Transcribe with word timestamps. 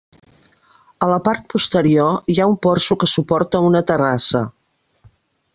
A 1.07 1.09
la 1.11 1.19
part 1.27 1.45
posterior 1.55 2.33
hi 2.35 2.39
ha 2.45 2.49
un 2.53 2.57
porxo 2.69 2.99
que 3.05 3.13
suporta 3.15 3.65
una 3.71 3.87
terrassa. 3.93 4.47